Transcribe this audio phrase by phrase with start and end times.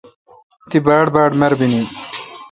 [0.69, 1.83] تی باڑباڑ مربینی